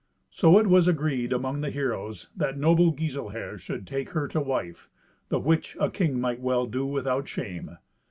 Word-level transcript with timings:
So 0.31 0.57
it 0.57 0.65
was 0.65 0.87
agreed 0.87 1.31
among 1.31 1.61
the 1.61 1.69
heroes 1.69 2.27
that 2.35 2.57
noble 2.57 2.91
Giselher 2.91 3.59
should 3.59 3.85
take 3.85 4.09
her 4.13 4.27
to 4.29 4.41
wife; 4.41 4.89
the 5.29 5.39
which 5.39 5.77
a 5.79 5.91
king 5.91 6.19
might 6.19 6.39
well 6.39 6.65
do 6.65 6.87
without 6.87 7.27
shame. 7.27 7.77